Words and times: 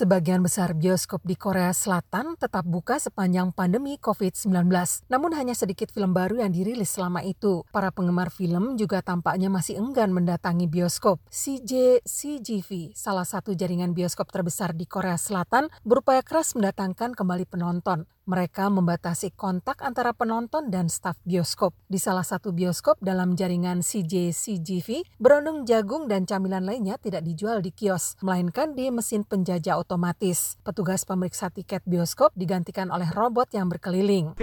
Sebagian 0.00 0.40
besar 0.40 0.72
bioskop 0.72 1.20
di 1.28 1.36
Korea 1.36 1.76
Selatan 1.76 2.32
tetap 2.40 2.64
buka 2.64 2.96
sepanjang 2.96 3.52
pandemi 3.52 4.00
COVID-19. 4.00 4.72
Namun 5.12 5.36
hanya 5.36 5.52
sedikit 5.52 5.92
film 5.92 6.16
baru 6.16 6.40
yang 6.40 6.56
dirilis 6.56 6.96
selama 6.96 7.20
itu. 7.20 7.68
Para 7.68 7.92
penggemar 7.92 8.32
film 8.32 8.80
juga 8.80 9.04
tampaknya 9.04 9.52
masih 9.52 9.76
enggan 9.76 10.08
mendatangi 10.08 10.72
bioskop. 10.72 11.20
CJ 11.28 12.00
CGV, 12.08 12.96
salah 12.96 13.28
satu 13.28 13.52
jaringan 13.52 13.92
bioskop 13.92 14.32
terbesar 14.32 14.72
di 14.72 14.88
Korea 14.88 15.20
Selatan, 15.20 15.68
berupaya 15.84 16.24
keras 16.24 16.56
mendatangkan 16.56 17.12
kembali 17.12 17.44
penonton. 17.44 18.08
Mereka 18.30 18.70
membatasi 18.70 19.34
kontak 19.34 19.82
antara 19.82 20.14
penonton 20.14 20.70
dan 20.70 20.86
staf 20.86 21.18
bioskop. 21.26 21.74
Di 21.90 21.98
salah 21.98 22.22
satu 22.22 22.54
bioskop 22.54 23.02
dalam 23.02 23.34
jaringan 23.34 23.82
CJ 23.82 24.30
CGV, 24.30 25.02
berondong 25.18 25.66
jagung 25.66 26.06
dan 26.06 26.30
camilan 26.30 26.62
lainnya 26.62 26.94
tidak 27.02 27.26
dijual 27.26 27.58
di 27.58 27.74
kios, 27.74 28.14
melainkan 28.22 28.78
di 28.78 28.86
mesin 28.94 29.26
penjajah 29.26 29.82
otomatis. 29.82 30.54
Petugas 30.62 31.02
pemeriksa 31.02 31.50
tiket 31.50 31.82
bioskop 31.82 32.30
digantikan 32.38 32.94
oleh 32.94 33.10
robot 33.10 33.50
yang 33.50 33.66
berkeliling. 33.66 34.38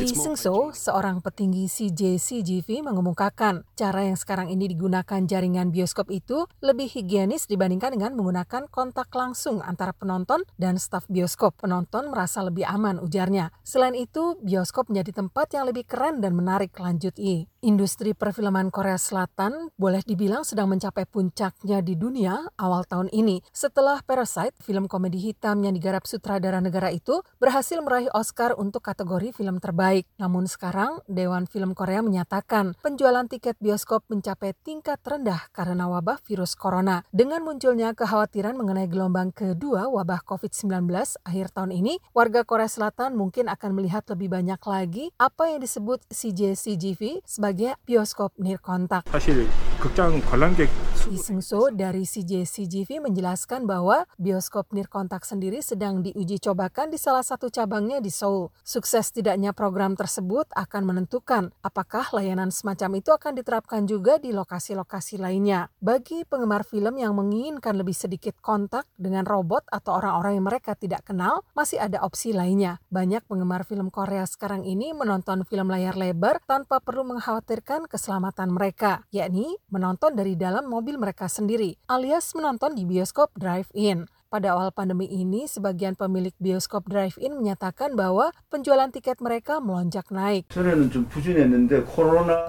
Lee 0.00 0.08
Seung-so, 0.08 0.72
seorang 0.72 1.20
petinggi 1.20 1.68
CJCGV 1.68 2.88
mengemukakan 2.88 3.68
cara 3.76 4.00
yang 4.08 4.16
sekarang 4.16 4.48
ini 4.48 4.64
digunakan 4.64 5.20
jaringan 5.28 5.68
bioskop 5.68 6.08
itu 6.08 6.48
lebih 6.64 6.88
higienis 6.88 7.44
dibandingkan 7.44 7.92
dengan 7.92 8.16
menggunakan 8.16 8.64
kontak 8.72 9.12
langsung 9.12 9.60
antara 9.60 9.92
penonton 9.92 10.48
dan 10.56 10.80
staf 10.80 11.04
bioskop. 11.12 11.52
Penonton 11.60 12.08
merasa 12.08 12.40
lebih 12.40 12.64
aman, 12.64 12.96
ujarnya. 12.96 13.52
Selain 13.60 13.92
itu, 13.92 14.40
bioskop 14.40 14.88
menjadi 14.88 15.20
tempat 15.20 15.52
yang 15.52 15.68
lebih 15.68 15.84
keren 15.84 16.24
dan 16.24 16.32
menarik, 16.32 16.72
lanjut 16.80 17.12
I. 17.20 17.44
Industri 17.64 18.12
perfilman 18.12 18.68
Korea 18.68 19.00
Selatan 19.00 19.72
boleh 19.80 20.04
dibilang 20.04 20.44
sedang 20.44 20.68
mencapai 20.68 21.08
puncaknya 21.08 21.80
di 21.80 21.96
dunia 21.96 22.52
awal 22.60 22.84
tahun 22.84 23.08
ini 23.08 23.40
setelah 23.56 24.04
Parasite, 24.04 24.52
film 24.60 24.84
komedi 24.84 25.16
hitam 25.16 25.64
yang 25.64 25.72
digarap 25.72 26.04
sutradara 26.04 26.60
negara 26.60 26.92
itu 26.92 27.24
berhasil 27.40 27.80
meraih 27.80 28.12
Oscar 28.12 28.52
untuk 28.60 28.84
kategori 28.93 29.33
film 29.33 29.57
terbaik. 29.57 30.05
Namun 30.21 30.45
sekarang, 30.45 31.01
Dewan 31.09 31.49
Film 31.49 31.73
Korea 31.73 32.05
menyatakan 32.05 32.77
penjualan 32.85 33.25
tiket 33.25 33.57
bioskop 33.57 34.05
mencapai 34.13 34.53
tingkat 34.61 35.01
rendah 35.01 35.49
karena 35.49 35.89
wabah 35.89 36.21
virus 36.29 36.53
corona. 36.53 37.01
Dengan 37.09 37.41
munculnya 37.41 37.97
kekhawatiran 37.97 38.53
mengenai 38.53 38.85
gelombang 38.85 39.33
kedua 39.33 39.89
wabah 39.89 40.21
COVID-19 40.29 40.85
akhir 41.25 41.57
tahun 41.57 41.73
ini, 41.73 41.97
warga 42.13 42.45
Korea 42.45 42.69
Selatan 42.69 43.17
mungkin 43.17 43.49
akan 43.49 43.73
melihat 43.73 44.05
lebih 44.13 44.29
banyak 44.29 44.61
lagi 44.61 45.09
apa 45.17 45.49
yang 45.49 45.65
disebut 45.65 46.05
CJCGV 46.13 47.25
sebagai 47.25 47.49
sebagai 47.49 47.73
bioskop 47.87 48.31
nirkontak. 48.37 49.07
사실 49.09 49.47
극장 49.79 50.21
관람객 50.27 50.69
Lee 51.04 51.20
Seung-so 51.20 51.68
dari 51.68 52.08
CJCGV 52.08 53.04
menjelaskan 53.04 53.68
bahwa 53.68 54.08
bioskop 54.16 54.72
nirkontak 54.72 55.28
sendiri 55.28 55.60
sedang 55.60 56.00
diuji 56.00 56.40
cobakan 56.40 56.88
di 56.88 56.96
salah 56.96 57.20
satu 57.20 57.52
cabangnya 57.52 58.00
di 58.00 58.08
Seoul. 58.08 58.48
Sukses 58.64 59.12
tidaknya 59.12 59.52
program 59.52 60.00
tersebut 60.00 60.48
akan 60.56 60.82
menentukan 60.88 61.52
apakah 61.60 62.08
layanan 62.16 62.48
semacam 62.48 63.04
itu 63.04 63.12
akan 63.12 63.36
diterapkan 63.36 63.84
juga 63.84 64.16
di 64.16 64.32
lokasi-lokasi 64.32 65.20
lainnya. 65.20 65.68
Bagi 65.76 66.24
penggemar 66.24 66.64
film 66.64 66.96
yang 66.96 67.12
menginginkan 67.12 67.76
lebih 67.76 67.92
sedikit 67.92 68.40
kontak 68.40 68.88
dengan 68.96 69.28
robot 69.28 69.68
atau 69.68 70.00
orang-orang 70.00 70.40
yang 70.40 70.48
mereka 70.48 70.72
tidak 70.72 71.04
kenal, 71.04 71.44
masih 71.52 71.84
ada 71.84 72.00
opsi 72.00 72.32
lainnya. 72.32 72.80
Banyak 72.88 73.28
penggemar 73.28 73.68
film 73.68 73.92
Korea 73.92 74.24
sekarang 74.24 74.64
ini 74.64 74.96
menonton 74.96 75.44
film 75.44 75.68
layar 75.68 76.00
lebar 76.00 76.40
tanpa 76.48 76.80
perlu 76.80 77.04
mengkhawatirkan 77.12 77.92
keselamatan 77.92 78.56
mereka, 78.56 79.04
yakni 79.12 79.52
menonton 79.68 80.16
dari 80.16 80.32
dalam 80.32 80.64
mobil 80.64 80.93
mereka 80.96 81.30
sendiri, 81.30 81.76
alias 81.86 82.34
menonton 82.34 82.74
di 82.74 82.86
bioskop 82.88 83.34
drive-in. 83.36 84.06
Pada 84.34 84.58
awal 84.58 84.74
pandemi 84.74 85.06
ini, 85.06 85.46
sebagian 85.46 85.94
pemilik 85.94 86.34
bioskop 86.42 86.90
drive-in 86.90 87.38
menyatakan 87.38 87.94
bahwa 87.94 88.34
penjualan 88.50 88.90
tiket 88.90 89.22
mereka 89.22 89.62
melonjak 89.62 90.10
naik. 90.10 90.50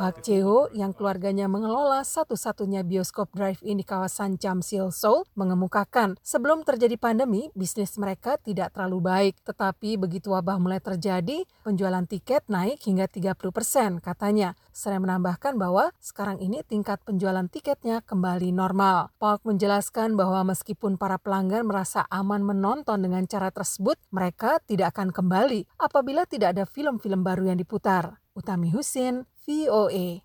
Pak 0.02 0.18
Cheo 0.26 0.66
yang 0.74 0.98
keluarganya 0.98 1.46
mengelola 1.46 2.02
satu-satunya 2.02 2.82
bioskop 2.82 3.30
drive-in 3.38 3.78
di 3.78 3.86
kawasan 3.86 4.42
Jamsil, 4.42 4.90
Seoul, 4.90 5.30
mengemukakan 5.38 6.18
sebelum 6.26 6.66
terjadi 6.66 6.98
pandemi, 6.98 7.54
bisnis 7.54 8.02
mereka 8.02 8.42
tidak 8.42 8.74
terlalu 8.74 9.06
baik. 9.06 9.46
Tetapi 9.46 10.02
begitu 10.02 10.34
wabah 10.34 10.58
mulai 10.58 10.82
terjadi, 10.82 11.46
penjualan 11.62 12.10
tiket 12.10 12.50
naik 12.50 12.82
hingga 12.82 13.06
30 13.06 13.38
persen, 13.54 14.02
katanya. 14.02 14.58
Saya 14.74 14.98
menambahkan 14.98 15.54
bahwa 15.62 15.94
sekarang 16.02 16.42
ini 16.42 16.66
tingkat 16.66 16.98
penjualan 17.06 17.46
tiketnya 17.46 18.02
kembali 18.02 18.50
normal. 18.50 19.14
Park 19.22 19.46
menjelaskan 19.46 20.18
bahwa 20.18 20.50
meskipun 20.50 20.98
para 20.98 21.22
pelanggan 21.22 21.75
merasa 21.76 22.08
aman 22.08 22.40
menonton 22.40 23.04
dengan 23.04 23.28
cara 23.28 23.52
tersebut, 23.52 24.00
mereka 24.16 24.64
tidak 24.64 24.96
akan 24.96 25.12
kembali 25.12 25.68
apabila 25.76 26.24
tidak 26.24 26.56
ada 26.56 26.64
film-film 26.64 27.20
baru 27.20 27.52
yang 27.52 27.60
diputar. 27.60 28.24
Utami 28.32 28.72
Husin, 28.72 29.28
VOA. 29.44 30.08